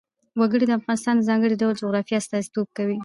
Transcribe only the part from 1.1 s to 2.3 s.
د ځانګړي ډول جغرافیه